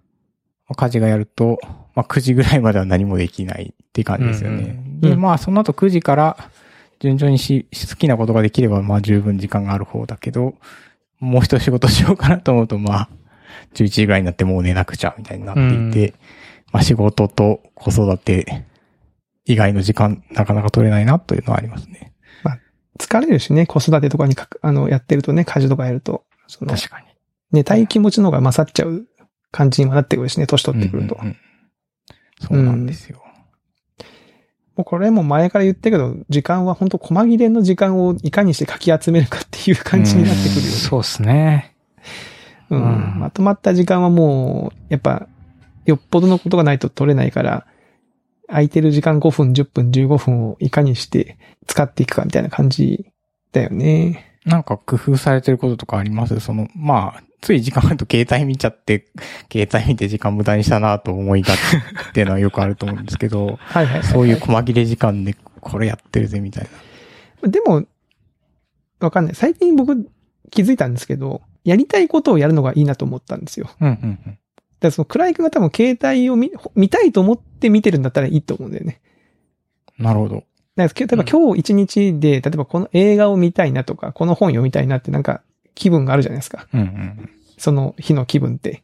[0.69, 1.59] あ家事がやると、
[1.95, 4.63] まあ、9時ぐらいまでは何もできないって感じですよね。
[4.63, 6.49] うんうんで、まあ、その後9時から、
[6.99, 10.55] 順調にし、好きなことができれば、まあ、十分時間がある方だけど、
[11.19, 13.09] もう一仕事しようかなと思うと、まあ、
[13.75, 16.15] 11時ぐらいになってもう寝なくちゃ、みたいになっていて、
[16.71, 18.65] まあ、仕事と子育て
[19.45, 22.13] 以外の時間、なかなか取れないなというのはありますね。
[22.99, 27.06] 疲れるしね、子育てとかにかく、あの、やってるとね、家事とかやると、その、確かに。
[27.51, 29.07] 寝たい気持ちの方が勝っちゃう
[29.51, 31.15] 感じにもなってくるしね、年取ってくると。
[31.15, 31.37] うんうんうん
[32.39, 33.23] そうなんですよ。
[34.75, 40.69] もうこれも前から言ってるけど、時間は本当細切れの時間をいかにしてかき集めるかっていう感じになってくるよね。
[40.69, 41.75] そうですね。
[42.69, 45.27] うんうんまとまった時間はもう、やっぱ、
[45.85, 47.65] よっぽどのことがないと取れないから、
[48.47, 53.11] 空いてる時間5分、10分、15分をいかにして使っていくかみたいな感じ
[53.51, 54.26] だよね。
[54.47, 56.39] なんか工夫されてることとかあります？
[56.39, 59.05] その、まあ、つい時間あると携帯見ちゃって、
[59.51, 61.59] 携帯見て時間無駄にしたなと思いがち
[62.09, 66.67] っていうのはよくあると思うんですけど、 はいはいはい、そういう細切れ時間でこれやってるぜみたい
[67.43, 67.49] な。
[67.49, 67.83] でも、
[68.99, 69.35] わかんない。
[69.35, 70.09] 最近僕
[70.49, 73.69] 気づいたんですけど、やりたいことをやるのがいいなと思ったんですよ。
[73.81, 74.17] うんうんうん。
[74.23, 74.37] だか
[74.79, 79.01] らその倉井くんが多分携帯を見、見たいと思って見てるんだったらいいと思うんだよね。
[79.99, 80.43] なるほど。
[80.77, 85.41] だから例えば今日一日で、例えばこの映画を見たいなとか、この本読みたいなってなんか
[85.75, 86.67] 気分があるじゃないですか。
[86.73, 88.83] うんうんその日の気分って。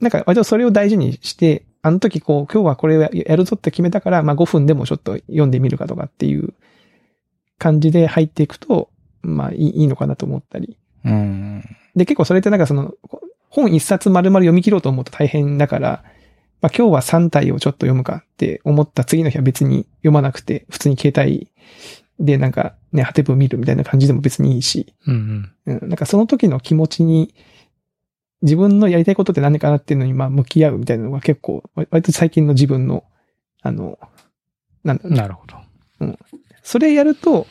[0.00, 6.54] なんか割とそれを大事にして、あの時こう、今日はこれをやるぞって決めたから、まあ5分でもちょっと読んでみるかとかっていう
[7.58, 8.88] 感じで入っていくと、
[9.22, 10.78] まあいいのかなと思ったり。
[11.04, 11.12] うん。
[11.12, 11.64] うん。
[11.94, 12.94] で、結構それってなんかその、
[13.50, 16.04] 本一冊丸々読み切ろうと思うと大変だから、
[16.60, 21.48] まあ今日は3体をちょっと読むかって思った次の日は別に読まなくて、普通に携帯
[22.18, 25.80] でなんかね、ハテブ見るみたいな感じでも別にいいし、うんうん。
[25.80, 27.34] うん、なんかその時の気持ちに、
[28.42, 33.04] 自分のやりたいことって何かなっていうのにまあ向き合うみたいなのが結構、割と最近の自分の、
[33.62, 33.98] あの、
[34.84, 35.56] なんだなるほど。
[36.62, 37.46] それやると、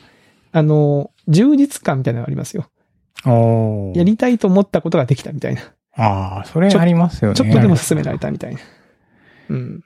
[0.52, 2.70] あの、充実感みたいなのがありますよ。
[3.96, 5.62] やりたいと思ったことができたみたいな。
[5.96, 7.36] ああ、それありますよね。
[7.36, 8.60] ちょっとでも進められたみたいな。
[9.50, 9.84] うん。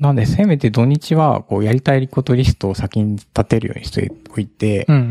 [0.00, 5.04] なんで、せめて土日は、こう、やりたいことリストを先に立てるようにしておいて、うんうんう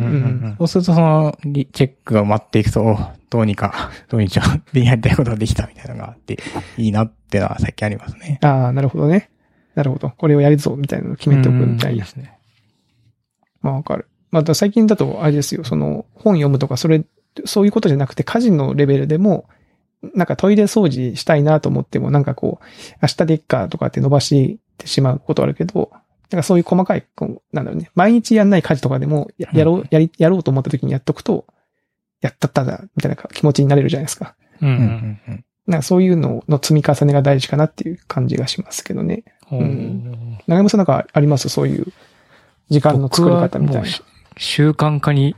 [0.47, 2.97] んそうするとそのリチェックが埋まっていくと、お
[3.29, 6.37] どうにか、土日はでやりたいことができたみたいなのがあって、
[6.77, 8.39] いいなってのは最近ありますね。
[8.43, 9.29] ああ、なるほどね。
[9.75, 10.09] なるほど。
[10.11, 11.93] これをやるぞ、みたいなのを決めておくみたいな。
[11.93, 12.37] いいですね。
[13.61, 14.07] まあわかる。
[14.31, 17.03] また最近だと、あれですよ、その、本読むとか、それ、
[17.45, 19.47] そういうことじゃなくて、家事のレベルでも、
[20.13, 22.65] なんかトイレ掃除したいなと思っても、なんかこう、
[23.01, 25.91] 明日でいっかとかって伸ばしてしまうことあるけど、
[26.31, 31.45] なんかそういう細かい、こうなんだろうね、毎日やんない家事とかでも、ややろう、やり、やろうと思った時にやっとくと、
[32.21, 34.35] やったっただ、みたいな気持ちになれるじゃないですか。
[34.61, 39.23] うんううんんうんなんかそういうのの積み重ねが大事かなっていう感じがしますけどね。
[39.51, 39.59] うん。
[39.59, 41.49] うん長山さんなんかあります？
[41.49, 41.87] そういう
[42.69, 43.87] 時間の作り方みたいな
[44.37, 45.35] 習慣化に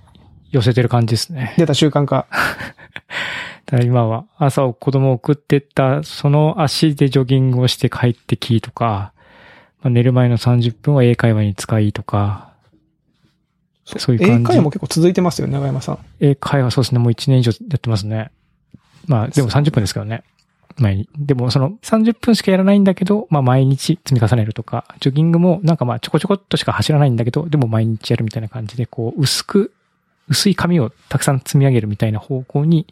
[0.51, 1.53] 寄せてる感じですね。
[1.57, 2.27] 出た習慣化。
[3.67, 9.11] だ今は朝子供を送ってった、その足でジョギングをして帰ってきとか、
[9.81, 12.53] まあ、寝る前の30分は英会話に使いとか、
[13.85, 15.99] そういう感じ英会話も結構続いてますよ、長山さん。
[16.19, 18.31] 英会話そうですね、もう1年以上やってますね。
[19.05, 20.23] まあ、でも30分ですけどね。
[20.77, 21.09] 前に。
[21.17, 29.73] でもその30分しかやらないんだけど、まあ毎日積み重ねるとか、ジョギングもなんかまあちょこちょこっとしか走らないんだけど、でも毎日やるみたいな感じで、こう薄く、
[30.29, 32.85] 薄い紙をたくさん積み上げるみたいな方向に、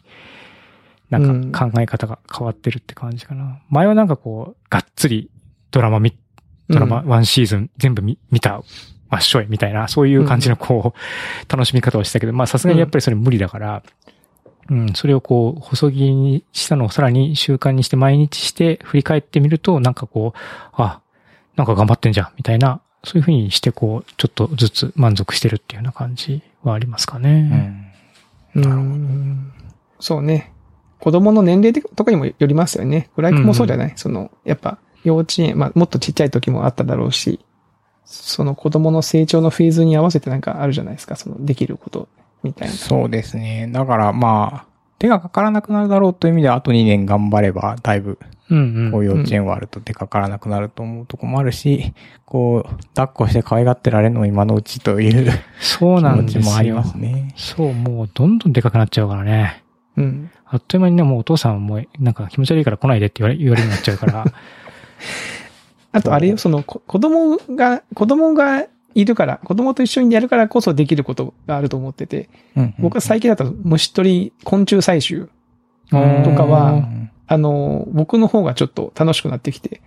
[1.10, 3.60] なんか考え方が変わってるって感じかな。
[3.68, 5.30] 前はなんかこう、がっつり
[5.70, 6.16] ドラマ見、
[6.68, 8.62] ドラマうんワンシーズン全部見見た、
[9.08, 13.82] わっしょいみたいな、そういう感じのこう、楽しみ方をしたけど、まあさすがにやっぱりそれ無理だから、
[14.68, 20.38] うん、それをこう、細切りにしたのをさらに習慣にして毎日して振り返ってみると、なんかこう、
[20.72, 21.00] あ、
[21.54, 27.42] なんか頑張ってんじゃん、みたいな、そういうふうにしてこう、ちょっとずつ満足してるっていうような感じはありますかうね。
[27.42, 27.92] ん。
[28.56, 29.52] うん。
[30.00, 30.52] そうね。
[31.00, 33.10] 子供の年齢とかにもよりますよね。
[33.14, 37.40] フライクもそうじゃない、その、やっぱ、幼稚園、まあ、もっとちっちゃい時もあっただろうし、
[38.04, 42.08] その子供の成長のフェーズに合わせてなんかあるじゃないですか、その、できること、
[42.42, 42.74] みたいな。
[42.74, 43.68] そうですね。
[43.72, 48.92] だからまあ、手がかからなくなるだろうという意味では、あと2年頑張れば、だいぶ、うんうん。
[48.92, 51.92] こう幼稚園はあると手かからなくなると思うとこもあるし、
[52.24, 55.30] こう、抱っこして可愛がってられるのも今のうちという
[55.60, 56.42] そう気なんですよ。
[56.42, 57.34] 持ちもありますね。
[57.36, 59.64] そう、もうどんどんでかくなっちゃうからね。
[59.96, 60.30] うん。
[60.44, 64.24] あっという間にね、もうお父さんはもう、なんか気持ち悪いから来ないでって言われ、言われるようになっちゃうから。
[65.92, 75.28] あとあれよ、その、こ子供が、子供がいるから、子供と一緒にやるからこそできることがあると思ってて、うん僕は最近だと虫取り、昆虫採集、
[75.92, 79.80] うんとかはうんあの、僕の方がちょっと楽しくなってきて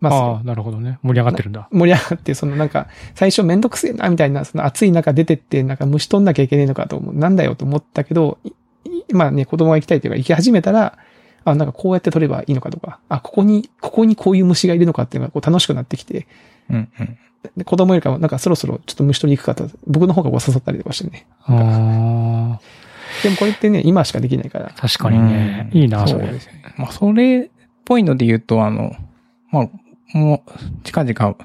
[0.00, 0.98] ますよああ、なるほどね。
[1.02, 1.68] 盛り上がってるんだ。
[1.70, 7.14] 盛り上がって、そのなんか、最初めんどくせえな、みたいな、その暑い中出てって、なんか虫取んなきゃいけねえのかと思う。
[7.14, 8.50] なんだよと思ったけど、い
[9.08, 10.98] 今ね、子供が行きたいというか、行き始めたら、
[11.44, 16.26] あ、なんかこうやって取ればいいのかとか、あ、ここに、ここにこういう虫がいるのかっていうのがこう楽しくなってきて、
[16.70, 17.18] うんうん。
[17.56, 21.26] で子供よりかもなんかそろそろちょっと虫取り行くかと、僕の方がこう刺さったりとかしてね。
[21.44, 22.60] あ
[23.22, 24.66] でもこれってね、今しかできないから。
[24.66, 25.70] あ、確かにね。
[25.72, 26.40] うんいいな、それそうで。
[26.40, 26.74] すね。
[26.76, 27.48] まあ、それっ
[27.84, 28.94] ぽいので言うと、あの、
[29.50, 30.50] まあ、もう、
[30.82, 31.36] 近々、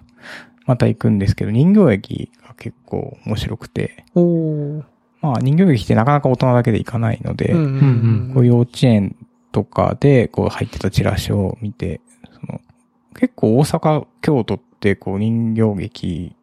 [0.66, 4.84] また行くんですけど、人形劇が結構面白くて、おー。
[5.22, 9.16] まあ、人形劇ってなかなか大人だけで行かないので、うんうんこう幼稚園
[9.52, 12.02] とかで、こう入ってたチラシを見て、
[12.32, 12.62] その、
[13.16, 16.36] 結構大阪、京都って、こう人形劇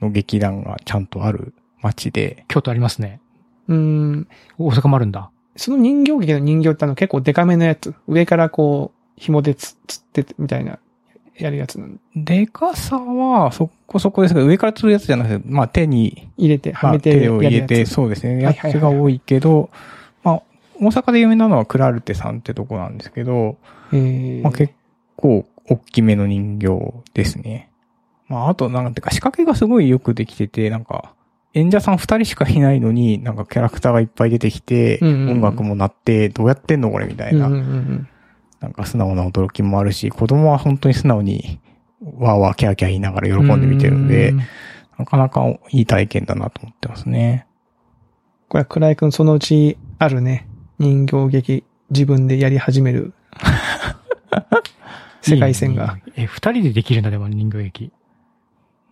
[0.00, 3.20] の劇団がちゃんとある街で、京都ありますね。
[3.68, 4.28] うん。
[4.58, 5.30] 大阪もあるんだ。
[5.56, 7.94] その人形劇の人形ってあの結構デカめのやつ。
[8.06, 10.78] 上からこう、紐でつ、つってみたいな、
[11.36, 12.46] やるやつなんで。
[12.46, 17.70] かさはそこそこですけど、上から釣るやつじゃなくて、まあ手に、入れて、はまあめて手をやるやつ。
[17.70, 19.70] 入れて、そうですね、やつが多いけど、
[20.22, 20.42] まあ、
[20.80, 23.56] 大阪で有名なのはクラルテさんってとこなんですけど、
[23.92, 24.42] えー。
[24.42, 24.74] まあ結
[25.16, 26.68] 構大きめの人形
[27.14, 27.70] ですね。
[28.28, 31.14] まああとなんていうか仕掛けがすごいよくできてて、なんか、
[31.54, 35.30] 演者さん二人しかいないのに、なんかキャラクターがいっぱい出てきて、うんうんうん。
[35.32, 38.08] 音楽も鳴って、どうやってんのこれみたいな、うんうんうん
[38.62, 41.60] なんか素直な驚きもあるし、子供は本当に素直に、
[42.00, 44.36] わーわーキャーキャー言いながら喜んで見てるんでう、
[44.98, 47.46] なかなかいい体験だなと思ってますね。
[48.48, 50.48] これは倉井くんそのうちあるね、
[50.78, 53.12] 人形劇自分でやり始める
[55.22, 55.98] 世界線が。
[56.06, 56.24] いいね。
[56.24, 57.92] え、二人でできるんだ、でも人形劇。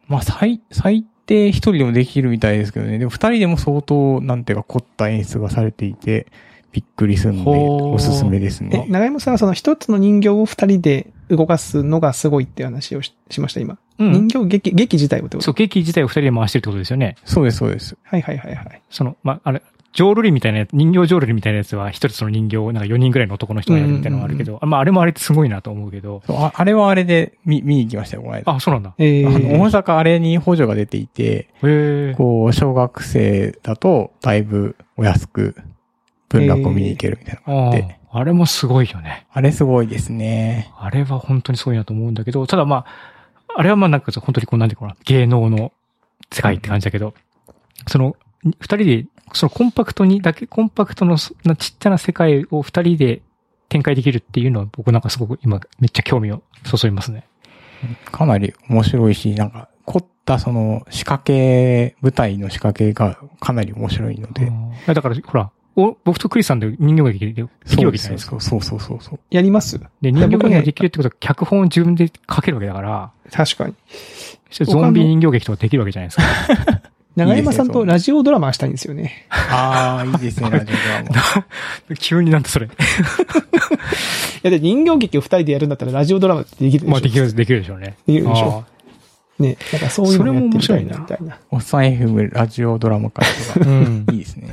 [0.09, 2.99] まあ、最、最低一人でもできるみたいですけどね。
[2.99, 6.27] でも二人でも相当、なんていうか凝った演出がされていて、
[6.73, 8.87] びっくりするんで、おすすめですえ、ね。
[8.89, 13.79] 長山さんはその一つの人形を二人で動かすのがすごいって話をししました、今。
[13.99, 15.45] うん人形劇、劇自体をってこと？
[15.45, 17.17] そう、劇自体を二人で回してるってことですよね。
[17.25, 17.97] そうです、そうです。
[18.03, 18.83] はいはいはいはい。
[18.89, 26.23] その、ま、あれ、浄瑠璃みたいなやつ、人形浄瑠璃みたいなやつは一つの人形をなんか4人ぐらいの男の人がやるみたいなのがあるけど、まああれもあれってすごいなと思うけど。
[26.27, 28.53] そうああれはあれで見、見に行きましたよ、この間。
[28.55, 28.95] あ、そうなんだ。
[28.99, 32.15] えあの、大ー、阪あれに補助が出ていて、へえ。
[32.17, 35.57] こう、小学生だと、だいぶお安く、
[36.31, 39.27] 文楽を見に行けるみたいなのがああって、ああれもすごいよね。
[39.33, 40.73] あれすごいですね。
[40.79, 42.87] あれは本当にすごいなと思うんだけど、ただまあ、
[43.57, 45.73] あれはまあなんか本当にこうなんていうかな、芸能の
[46.33, 47.15] 世界って感じだけど、
[47.87, 51.35] その、二人で、そのコンパクトにだけ、コンパクトのちっ
[51.79, 53.23] ちゃな世界を二人で
[53.69, 57.27] 展開できるっていうのは僕なんかすごく今めっちゃ興味を注ぎますね。
[58.11, 64.53] かなり面白いし、なんか、凝ったその仕掛け、舞台の仕掛けがかなり面白いので。
[64.87, 65.51] だから、ほら、
[65.83, 68.41] お僕とクリスさんで人形劇でできるわけじゃないですか。
[68.41, 69.21] そうそうそうそう。
[69.31, 69.79] やります？
[70.03, 73.75] で、人形劇ができるってことは脚本を自分で書けるわけだから、確かに。
[74.51, 76.23] そしてゾンビ人形劇とかできるわけじゃないですか。
[77.17, 79.27] 長山さんとラジオドラマしたいんですよね。
[79.31, 80.77] ああ、いいですね、ラジオ
[81.09, 81.45] ドラ
[81.89, 81.97] マ。
[81.99, 82.67] 急になんだそれ。
[82.71, 82.71] い
[84.43, 86.91] や、で、人形劇を二人でやるんだったらラジオドラマってできるでしょ。
[86.93, 87.97] まあできる、できるでしょうね。
[88.07, 89.57] できるでしょあね。
[89.73, 91.39] なんかそういうのやってみたいな、それも面白いなみたいな。
[91.51, 94.07] おっさん FM ラジオドラマ化とあか、うん。
[94.13, 94.49] いいですね。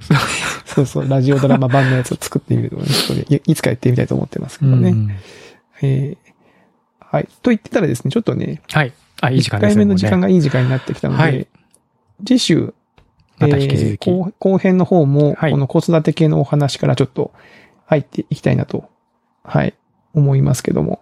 [0.66, 4.90] そうそう、ラジオドラマ版のやつを作ってみるのをね、ちょっとねいいつかやってみたいと思ってますけどね。
[4.90, 5.10] うん
[5.82, 6.26] えー
[7.10, 7.28] はい。
[7.42, 8.92] と言ってたらですね、ちょっとね、はい。
[9.20, 9.74] あ、いい時間1ですね。
[9.76, 11.46] 回目の時間がいい時間になってきたので、はい
[12.24, 12.74] 次週、
[13.38, 17.32] また引き続きえー後後編の方も、はいこの子育て系のお話からちょっと
[17.86, 18.88] 入っていきたいなと、
[19.44, 19.74] はい、
[20.14, 21.00] 思いますけども。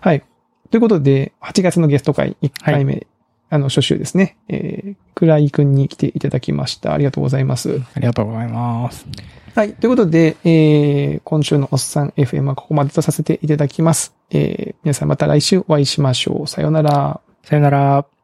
[0.00, 0.22] はい。
[0.70, 3.06] ということで、8月のゲスト会1回目、
[3.48, 6.92] あの、初週ですね、えー、倉井くんに来ていただきました。
[6.92, 7.80] ありがとうございます。
[7.94, 9.06] ありがとうございます。
[9.54, 9.72] はい。
[9.74, 14.14] ということで、えー、今週のおっさん FM はここまでとさせていただきます。
[14.30, 16.46] えー、皆さんまた来週お会いしましょう。
[16.46, 17.20] さようなら。
[17.42, 18.15] さよなら。